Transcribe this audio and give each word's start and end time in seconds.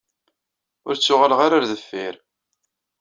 Ur 0.87 0.95
ttuɣaleɣ 0.95 1.39
ara 1.45 1.55
ɣer 1.57 1.63
deffir. 1.71 2.15